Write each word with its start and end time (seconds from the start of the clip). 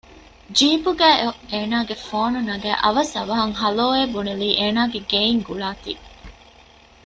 ޖީބުގައި 0.57 1.17
އޮތް 1.21 1.41
އޭނާގެ 1.51 1.95
ފޯނު 2.07 2.39
ނަގައި 2.49 2.79
އަވަސް 2.83 3.13
އަވަހަށް 3.17 3.55
ހަލޯއޭ 3.61 4.03
ބުނެލީ 4.13 4.49
އޭނާގެ 4.59 4.99
ގެއިން 5.11 5.41
ގުޅާތީ 5.47 5.91